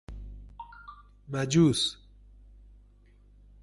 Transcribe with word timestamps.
مجوس 1.29 1.97